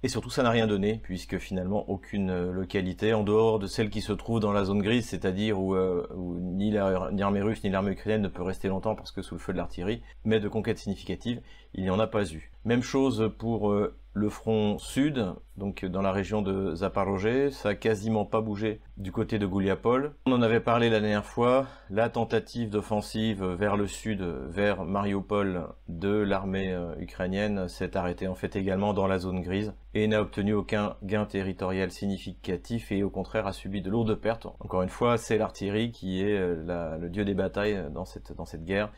[0.02, 4.00] et surtout ça n'a rien donné, puisque finalement aucune localité, en dehors de celle qui
[4.00, 8.22] se trouve dans la zone grise, c'est-à-dire où, euh, ni l'armée russe ni l'armée ukrainienne
[8.22, 11.40] ne peut rester longtemps parce que sous le feu de l'artillerie, mais de conquêtes significatives,
[11.74, 12.52] il n'y en a pas eu.
[12.64, 17.74] Même chose pour euh, le front sud, donc dans la région de Zaporozhye, ça a
[17.74, 20.12] quasiment pas bougé du côté de Gouliapol.
[20.26, 25.68] On en avait parlé la dernière fois, la tentative d'offensive vers le sud, vers Mariupol
[25.88, 30.20] de l'armée euh, ukrainienne s'est arrêtée en fait également dans la zone grise et n'a
[30.20, 34.46] obtenu aucun gain territorial significatif et au contraire a subi de lourdes pertes.
[34.60, 38.44] Encore une fois, c'est l'artillerie qui est euh, le dieu des batailles dans cette, dans
[38.44, 38.90] cette guerre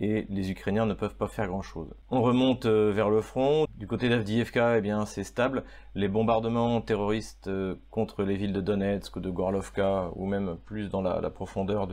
[0.00, 1.88] et les Ukrainiens ne peuvent pas faire grand-chose.
[2.10, 3.66] On remonte euh, vers le front.
[3.76, 5.64] Du côté d'Avdiivka, eh bien, c'est stable.
[5.94, 10.88] Les bombardements terroristes euh, contre les villes de Donetsk ou de Gorlovka, ou même plus
[10.88, 11.88] dans la, profondeur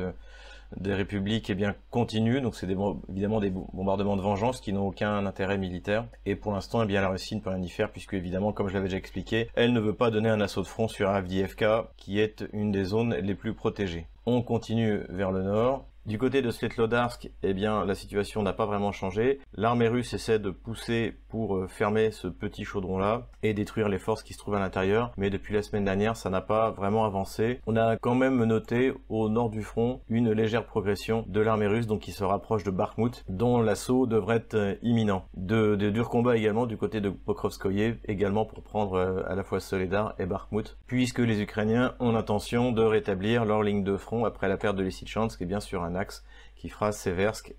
[0.77, 2.41] des républiques, eh bien, continuent.
[2.41, 2.67] Donc, c'est
[3.09, 6.05] évidemment des bombardements de vengeance qui n'ont aucun intérêt militaire.
[6.25, 8.73] Et pour l'instant, eh la Russie ne peut rien y faire, puisque évidemment, comme je
[8.73, 12.19] l'avais déjà expliqué, elle ne veut pas donner un assaut de front sur Avdiivka, qui
[12.19, 14.07] est une des zones les plus protégées.
[14.27, 15.85] On continue vers le nord.
[16.05, 19.39] Du côté de Svetlodarsk, eh bien, la situation n'a pas vraiment changé.
[19.55, 24.21] L'armée russe essaie de pousser pour euh, fermer ce petit chaudron-là et détruire les forces
[24.21, 25.11] qui se trouvent à l'intérieur.
[25.17, 27.59] Mais depuis la semaine dernière, ça n'a pas vraiment avancé.
[27.65, 31.87] On a quand même noté au nord du front une légère progression de l'armée russe,
[31.87, 35.25] donc qui se rapproche de Bakhmut, dont l'assaut devrait être euh, imminent.
[35.35, 39.59] De, durs combats également du côté de Pokrovskoye, également pour prendre euh, à la fois
[39.59, 44.47] Soledar et Bakhmut, puisque les Ukrainiens ont l'intention de rétablir leur ligne de front après
[44.47, 46.23] la perte de Lysychansk et bien sûr un axe
[46.55, 47.55] qui fera Seversk,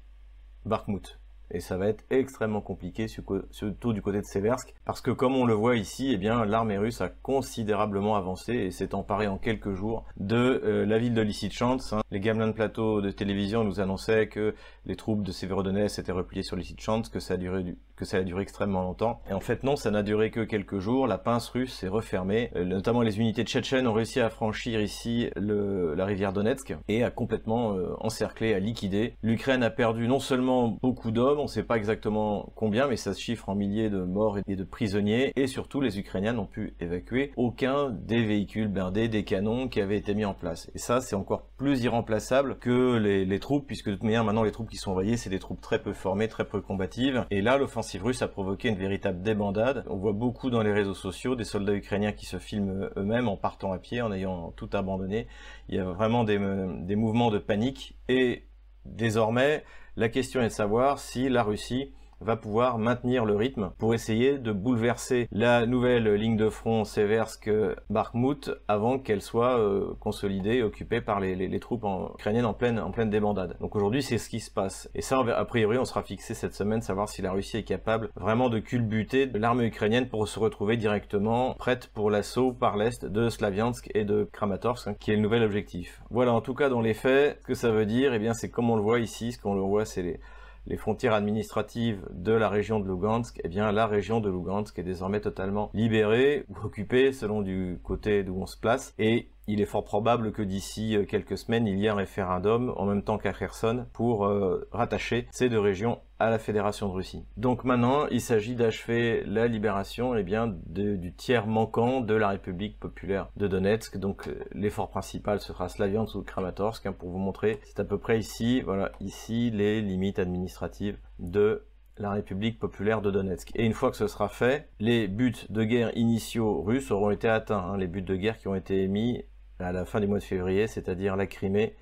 [0.64, 1.18] Bakhmut.
[1.50, 5.46] Et ça va être extrêmement compliqué, surtout du côté de Seversk, parce que comme on
[5.46, 9.72] le voit ici, eh bien l'armée russe a considérablement avancé et s'est emparée en quelques
[9.72, 11.92] jours de euh, la ville de Lysychansk.
[11.92, 12.00] Hein.
[12.10, 16.42] Les gamelins de plateau de télévision nous annonçaient que les troupes de Severodonetsk étaient repliées
[16.42, 19.20] sur Lysychansk, que ça a duré du, que ça a duré extrêmement longtemps.
[19.28, 21.06] Et en fait non, ça n'a duré que quelques jours.
[21.06, 22.50] La pince russe s'est refermée.
[22.54, 27.02] Euh, notamment les unités tchétchènes ont réussi à franchir ici le, la rivière Donetsk et
[27.02, 29.14] à complètement euh, encercler, à liquider.
[29.22, 33.14] L'Ukraine a perdu non seulement beaucoup d'hommes, on ne sait pas exactement combien, mais ça
[33.14, 35.32] se chiffre en milliers de morts et de prisonniers.
[35.36, 39.96] Et surtout, les Ukrainiens n'ont pu évacuer aucun des véhicules blindés, des canons qui avaient
[39.96, 40.70] été mis en place.
[40.74, 44.42] Et ça, c'est encore plus irremplaçable que les, les, troupes, puisque de toute manière, maintenant,
[44.42, 47.24] les troupes qui sont envoyées, c'est des troupes très peu formées, très peu combatives.
[47.30, 49.84] Et là, l'offensive russe a provoqué une véritable débandade.
[49.88, 53.36] On voit beaucoup dans les réseaux sociaux des soldats ukrainiens qui se filment eux-mêmes en
[53.36, 55.26] partant à pied, en ayant tout abandonné.
[55.68, 58.44] Il y a vraiment des mouvements de panique et
[58.84, 59.64] désormais,
[59.96, 64.38] la question est de savoir si la Russie va pouvoir maintenir le rythme pour essayer
[64.38, 71.00] de bouleverser la nouvelle ligne de front Seversk-Bakhmut avant qu'elle soit euh, consolidée et occupée
[71.00, 73.56] par les, troupes ukrainiennes en pleine, débandade.
[73.60, 74.90] Donc aujourd'hui c'est ce qui se passe.
[74.94, 78.10] Et ça a priori on sera fixé cette semaine savoir si la Russie est capable
[78.16, 83.28] vraiment de culbuter l'armée ukrainienne pour se retrouver directement prête pour l'assaut par l'est de
[83.28, 86.00] Slaviansk et de Kramatorsk hein, qui est le nouvel objectif.
[86.10, 88.50] Voilà en tout cas dans les faits ce que ça veut dire, eh bien c'est
[88.50, 90.20] comme on le voit ici, ce qu'on le voit c'est les
[90.66, 94.82] les frontières administratives de la région de Lugansk, eh bien la région de Lugansk est
[94.82, 99.66] désormais totalement libérée ou occupée selon du côté d'où on se place et il est
[99.66, 103.18] fort probable que d'ici euh, quelques semaines, il y ait un référendum en même temps
[103.18, 107.24] qu'à Kherson pour euh, rattacher ces deux régions à la Fédération de Russie.
[107.36, 112.80] Donc maintenant, il s'agit d'achever la libération eh bien, du tiers manquant de la République
[112.80, 113.98] populaire de Donetsk.
[113.98, 117.60] Donc euh, l'effort principal sera Slaviansk ou Kramatorsk, hein, pour vous montrer.
[117.64, 121.66] C'est à peu près ici, voilà, ici les limites administratives de
[121.98, 123.50] la République populaire de Donetsk.
[123.54, 127.28] Et une fois que ce sera fait, les buts de guerre initiaux russes auront été
[127.28, 127.58] atteints.
[127.58, 129.24] Hein, les buts de guerre qui ont été émis
[129.58, 131.74] à la fin du mois de février, c'est-à-dire la Crimée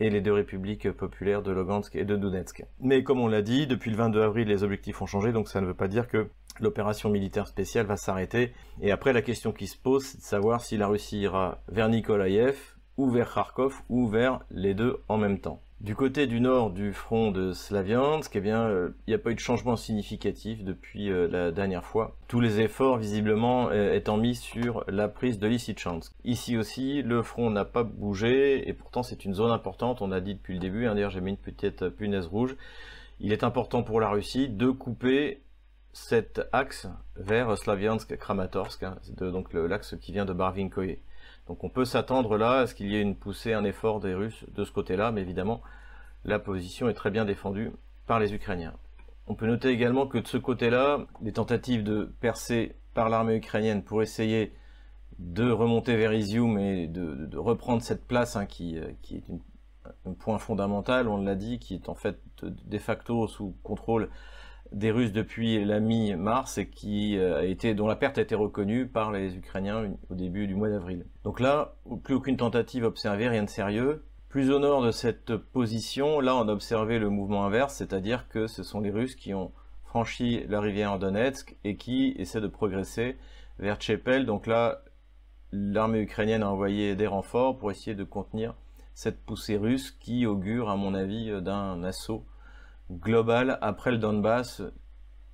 [0.00, 2.64] et les deux républiques populaires de Lugansk et de Donetsk.
[2.80, 5.60] Mais comme on l'a dit, depuis le 22 avril, les objectifs ont changé, donc ça
[5.60, 6.28] ne veut pas dire que
[6.60, 8.52] l'opération militaire spéciale va s'arrêter.
[8.80, 11.88] Et après, la question qui se pose, c'est de savoir si la Russie ira vers
[11.88, 12.56] Nikolaïev,
[12.96, 15.60] ou vers Kharkov, ou vers les deux en même temps.
[15.84, 19.32] Du côté du nord du front de Slaviansk, eh bien, euh, il n'y a pas
[19.32, 22.16] eu de changement significatif depuis euh, la dernière fois.
[22.26, 26.14] Tous les efforts, visiblement, euh, étant mis sur la prise de Lysychansk.
[26.24, 30.22] Ici aussi, le front n'a pas bougé, et pourtant c'est une zone importante, on a
[30.22, 32.56] dit depuis le début, hein, d'ailleurs j'ai mis une petite punaise rouge.
[33.20, 35.42] Il est important pour la Russie de couper
[35.92, 40.96] cet axe vers Slaviansk-Kramatorsk, hein, donc l'axe qui vient de Barvinkoye.
[41.48, 44.14] Donc on peut s'attendre là à ce qu'il y ait une poussée, un effort des
[44.14, 45.60] Russes de ce côté-là, mais évidemment,
[46.24, 47.70] la position est très bien défendue
[48.06, 48.74] par les Ukrainiens.
[49.26, 53.82] On peut noter également que de ce côté-là, les tentatives de percer par l'armée ukrainienne
[53.82, 54.52] pour essayer
[55.18, 59.24] de remonter vers Izium et de, reprendre cette place hein, euh, qui, est
[60.06, 64.08] un point fondamental, on l'a dit, qui est en fait de facto sous contrôle
[64.74, 68.34] des Russes depuis la mi-mars et qui euh, a été, dont la perte a été
[68.34, 71.06] reconnue par les Ukrainiens au début du mois d'avril.
[71.22, 74.04] Donc là, plus aucune tentative observée, rien de sérieux.
[74.28, 78.48] Plus au nord de cette position, là on a observé le mouvement inverse, c'est-à-dire que
[78.48, 79.52] ce sont les Russes qui ont
[79.84, 83.16] franchi la rivière Donetsk et qui essaient de progresser
[83.60, 84.26] vers Tchepel.
[84.26, 84.82] Donc là,
[85.52, 88.54] l'armée ukrainienne a envoyé des renforts pour essayer de contenir
[88.92, 92.24] cette poussée russe qui augure, à mon avis, d'un assaut
[93.00, 94.62] global après le Donbass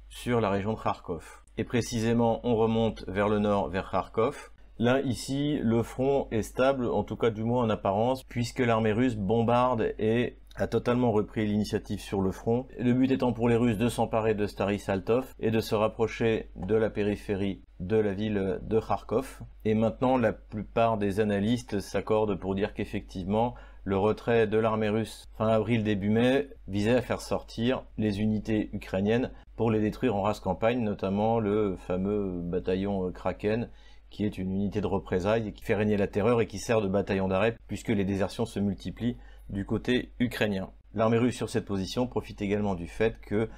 [0.09, 1.43] sur la région de Kharkov.
[1.57, 4.51] Et précisément, on remonte vers le nord, vers Kharkov.
[4.79, 8.93] Là, ici, le front est stable, en tout cas du moins en apparence, puisque l'armée
[8.93, 12.67] russe bombarde et a totalement repris l'initiative sur le front.
[12.79, 16.51] Le but étant pour les Russes de s'emparer de Stary Saltov et de se rapprocher
[16.57, 19.41] de la périphérie de la ville de Kharkov.
[19.65, 23.55] Et maintenant, la plupart des analystes s'accordent pour dire qu'effectivement,
[23.91, 28.71] le retrait de l'armée russe fin avril début mai visait à faire sortir les unités
[28.73, 33.69] ukrainiennes pour les détruire en race campagne, notamment le fameux bataillon Kraken
[34.09, 36.87] qui est une unité de représailles qui fait régner la terreur et qui sert de
[36.87, 39.17] bataillon d'arrêt puisque les désertions se multiplient
[39.49, 40.71] du côté ukrainien.
[40.95, 43.49] L'armée russe sur cette position profite également du fait que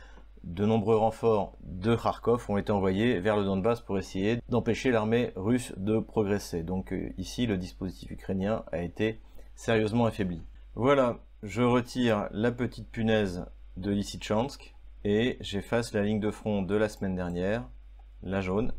[0.44, 5.32] de nombreux renforts de Kharkov ont été envoyés vers le Donbass pour essayer d'empêcher l'armée
[5.36, 6.62] russe de progresser.
[6.62, 9.20] Donc euh, ici, le dispositif ukrainien a été
[9.54, 10.42] sérieusement affaibli.
[10.74, 16.74] Voilà, je retire la petite punaise de Lysychansk et j'efface la ligne de front de
[16.74, 17.68] la semaine dernière,
[18.22, 18.72] la jaune.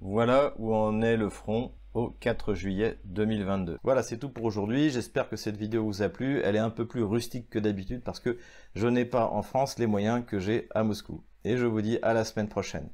[0.00, 3.78] Voilà où en est le front au 4 juillet 2022.
[3.82, 4.90] Voilà, c'est tout pour aujourd'hui.
[4.90, 6.40] J'espère que cette vidéo vous a plu.
[6.42, 8.38] Elle est un peu plus rustique que d'habitude parce que
[8.74, 11.22] je n'ai pas en France les moyens que j'ai à Moscou.
[11.44, 12.88] Et je vous dis à la semaine prochaine.